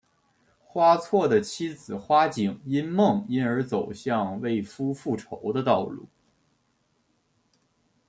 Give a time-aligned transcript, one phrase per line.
[0.65, 6.07] 花错的妻子花景因梦因而走向为夫复仇的道路。